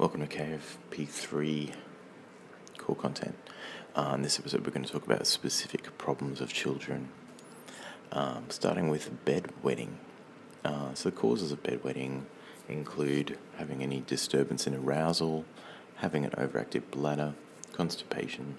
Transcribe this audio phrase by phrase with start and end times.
[0.00, 1.74] Welcome to KFP3
[2.78, 3.36] Core Content.
[3.94, 7.10] Uh, in this episode, we're going to talk about specific problems of children,
[8.10, 9.96] um, starting with bedwetting.
[10.64, 12.22] Uh, so, the causes of bedwetting
[12.66, 15.44] include having any disturbance in arousal,
[15.96, 17.34] having an overactive bladder,
[17.74, 18.54] constipation,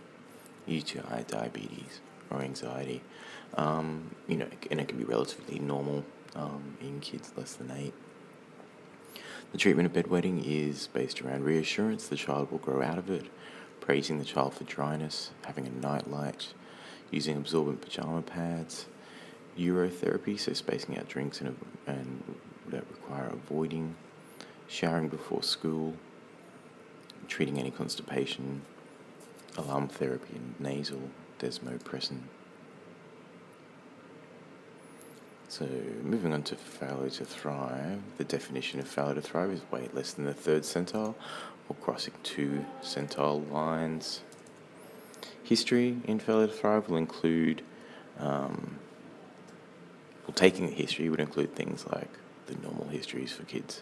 [0.68, 3.02] UTI, diabetes, or anxiety.
[3.56, 6.06] Um, you know, and it can be relatively normal
[6.36, 7.96] um, in kids less than eight.
[9.52, 13.26] The treatment of bedwetting is based around reassurance the child will grow out of it,
[13.82, 16.54] praising the child for dryness, having a nightlight,
[17.10, 18.86] using absorbent pajama pads,
[19.60, 22.36] urotherapy, so spacing out drinks and, and
[22.70, 23.96] that require avoiding,
[24.70, 25.96] showering before school,
[27.28, 28.62] treating any constipation,
[29.58, 31.10] alarm therapy and nasal
[31.40, 32.20] desmopressin.
[35.52, 35.68] So,
[36.02, 40.14] moving on to failure to thrive, the definition of failure to thrive is weight less
[40.14, 41.14] than the third centile
[41.68, 44.22] or crossing two centile lines.
[45.44, 47.64] History in failure to thrive will include,
[48.18, 48.80] um,
[50.26, 52.12] well, taking the history would include things like
[52.46, 53.82] the normal histories for kids.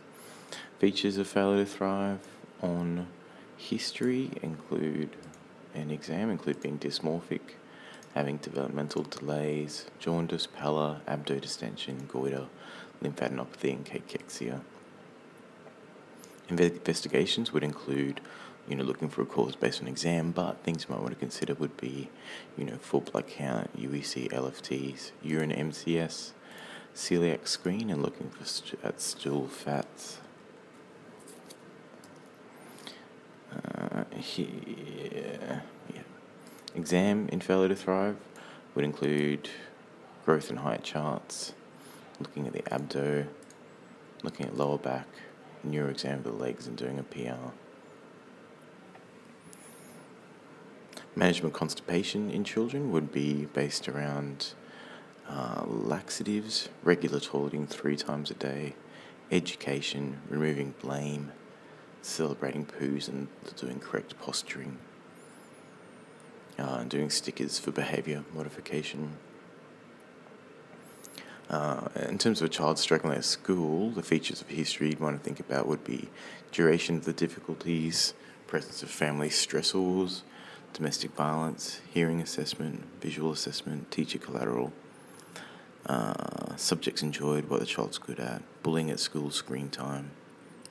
[0.79, 2.17] Features of failure to thrive
[2.63, 3.05] on
[3.57, 5.15] history include
[5.75, 7.41] an exam, include being dysmorphic,
[8.15, 12.47] having developmental delays, jaundice, pallor, abdo-distension, goiter,
[13.03, 14.61] lymphadenopathy, and cachexia.
[16.49, 18.21] Investigations would include,
[18.67, 21.19] you know, looking for a cause based on exam, but things you might want to
[21.19, 22.09] consider would be,
[22.57, 26.31] you know, full blood count, UEC, LFTs, urine MCS,
[26.95, 30.17] celiac screen, and looking for st- at stool fats.
[33.53, 34.03] Uh,
[34.35, 34.45] yeah.
[36.75, 38.17] Exam in failure to thrive
[38.75, 39.49] would include
[40.23, 41.53] growth and height charts,
[42.19, 43.27] looking at the abdo,
[44.21, 45.07] looking at lower back,
[45.63, 47.51] neuro exam of the legs, and doing a PR.
[51.15, 54.53] Management constipation in children would be based around
[55.27, 58.75] uh, laxatives, regular toileting three times a day,
[59.31, 61.31] education, removing blame,
[62.03, 63.27] celebrating poos, and
[63.57, 64.77] doing correct posturing
[66.59, 69.13] uh, doing stickers for behaviour modification.
[71.49, 75.17] Uh, in terms of a child struggling at school, the features of history you'd want
[75.17, 76.09] to think about would be
[76.51, 78.13] duration of the difficulties,
[78.45, 80.21] presence of family stressors,
[80.73, 84.71] domestic violence, hearing assessment, visual assessment, teacher collateral,
[85.87, 90.11] uh, subjects enjoyed, what the child's good at, bullying at school, screen time,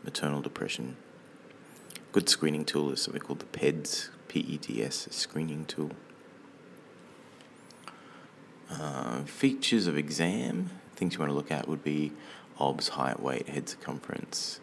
[0.04, 0.96] maternal depression.
[2.12, 5.92] Good screening tool is something called the PEDS, PEDS screening tool.
[8.70, 12.12] Uh, features of exam, things you want to look at would be
[12.58, 14.60] OBS, height, weight, head circumference,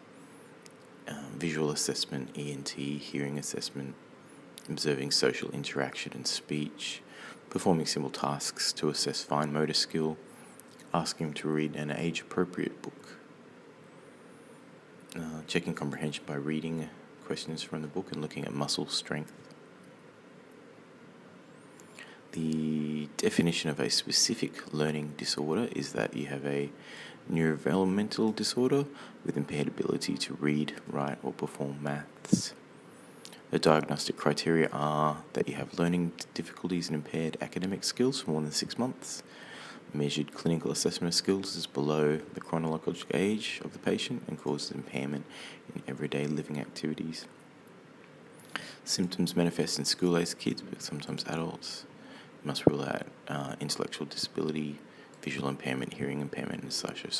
[1.08, 3.94] um, visual assessment, ENT, hearing assessment,
[4.68, 7.02] observing social interaction and speech,
[7.50, 10.16] performing simple tasks to assess fine motor skill,
[10.92, 13.18] asking him to read an age appropriate book,
[15.16, 16.88] uh, checking comprehension by reading
[17.24, 19.32] questions from the book and looking at muscle strength.
[22.36, 26.68] The definition of a specific learning disorder is that you have a
[27.32, 28.84] neurodevelopmental disorder
[29.24, 32.52] with impaired ability to read, write, or perform maths.
[33.50, 38.42] The diagnostic criteria are that you have learning difficulties and impaired academic skills for more
[38.42, 39.22] than six months.
[39.94, 44.72] Measured clinical assessment of skills is below the chronological age of the patient and causes
[44.72, 45.24] impairment
[45.74, 47.26] in everyday living activities.
[48.84, 51.86] Symptoms manifest in school aged kids, but sometimes adults
[52.46, 54.78] must rule out uh, intellectual disability,
[55.20, 57.10] visual impairment, hearing impairment, and social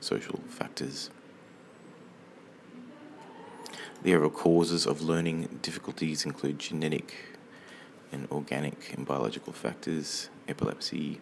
[0.00, 1.10] social factors.
[4.02, 7.14] The overall causes of learning difficulties include genetic
[8.12, 11.20] and organic and biological factors, epilepsy,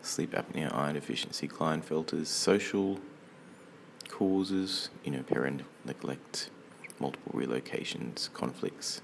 [0.00, 2.98] sleep apnea, iron deficiency, Klinefelters, social
[4.08, 6.50] causes, you know, parent neglect,
[7.00, 9.00] multiple relocations, conflicts,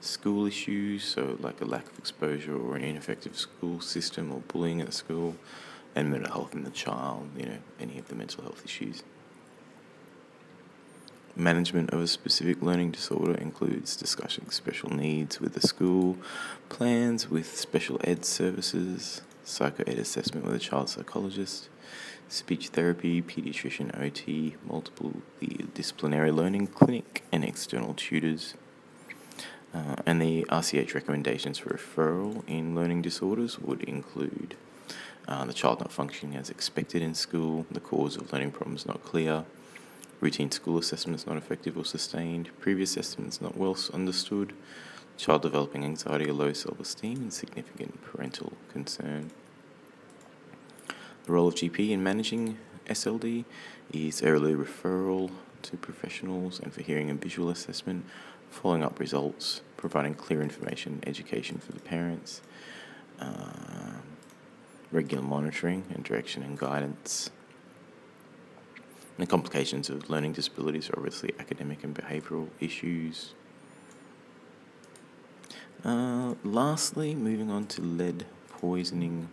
[0.00, 4.80] school issues, so like a lack of exposure or an ineffective school system or bullying
[4.80, 5.36] at school,
[5.94, 9.02] and mental health in the child, you know, any of the mental health issues.
[11.34, 16.16] Management of a specific learning disorder includes discussing special needs with the school,
[16.68, 21.68] plans with special ed services, psychoed assessment with a child psychologist,
[22.28, 25.22] speech therapy, pediatrician, OT, multiple
[25.74, 28.54] disciplinary learning clinic, and external tutors.
[29.74, 34.56] Uh, and the RCH recommendations for referral in learning disorders would include
[35.26, 39.04] uh, the child not functioning as expected in school, the cause of learning problems not
[39.04, 39.44] clear,
[40.20, 44.54] routine school assessments not effective or sustained, previous assessments not well understood,
[45.18, 49.30] child developing anxiety or low self esteem, and significant parental concern.
[51.26, 52.56] The role of GP in managing
[52.86, 53.44] SLD
[53.92, 55.30] is early referral
[55.62, 58.06] to professionals and for hearing and visual assessment,
[58.50, 62.40] following up results, providing clear information, education for the parents,
[63.20, 64.02] um,
[64.90, 67.30] regular monitoring and direction and guidance.
[69.18, 73.34] The complications of learning disabilities are obviously academic and behavioural issues.
[75.84, 79.28] Uh, lastly, moving on to lead poisoning.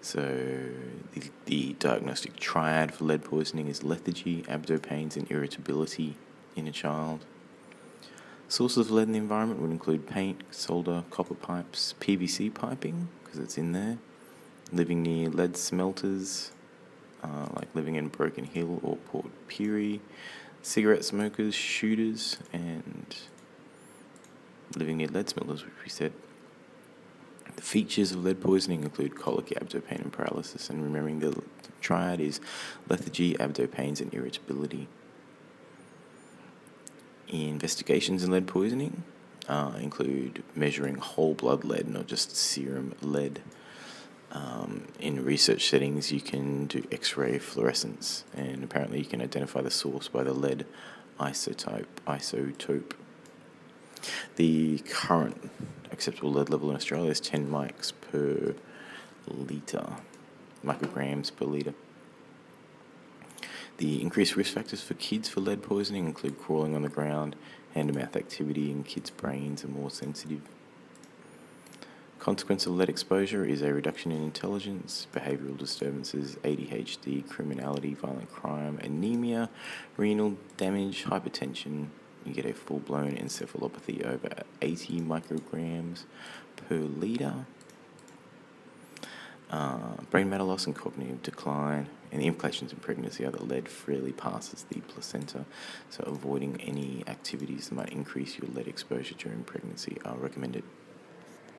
[0.00, 0.20] So,
[1.12, 6.16] the, the diagnostic triad for lead poisoning is lethargy, abdopains, and irritability
[6.54, 7.24] in a child.
[8.50, 13.38] Sources of lead in the environment would include paint, solder, copper pipes, PVC piping, because
[13.38, 13.98] it's in there,
[14.72, 16.50] living near lead smelters,
[17.22, 20.00] uh, like living in Broken Hill or Port Pirie,
[20.62, 23.16] cigarette smokers, shooters, and
[24.76, 26.14] living near lead smelters, which we said.
[27.54, 31.42] The features of lead poisoning include colic, abdopain, and paralysis, and remembering the
[31.82, 32.40] triad is
[32.88, 34.88] lethargy, abdopains, and irritability.
[37.30, 39.02] Investigations in lead poisoning
[39.48, 43.40] uh, include measuring whole blood lead, not just serum lead.
[44.30, 49.62] Um, in research settings, you can do X ray fluorescence, and apparently, you can identify
[49.62, 50.66] the source by the lead
[51.18, 51.86] isotope.
[52.06, 52.92] isotope.
[54.36, 55.50] The current
[55.90, 58.54] acceptable lead level in Australia is 10 mics per
[59.26, 59.96] litre,
[60.64, 61.74] micrograms per litre.
[63.78, 67.36] The increased risk factors for kids for lead poisoning include crawling on the ground,
[67.74, 70.40] hand to mouth activity, and kids' brains are more sensitive.
[72.18, 78.80] Consequence of lead exposure is a reduction in intelligence, behavioural disturbances, ADHD, criminality, violent crime,
[78.82, 79.48] anemia,
[79.96, 81.86] renal damage, hypertension.
[82.26, 84.30] You get a full blown encephalopathy over
[84.60, 86.02] 80 micrograms
[86.56, 87.46] per litre.
[90.10, 94.12] Brain matter loss and cognitive decline, and the implications in pregnancy are that lead freely
[94.12, 95.44] passes the placenta,
[95.90, 100.64] so avoiding any activities that might increase your lead exposure during pregnancy are recommended.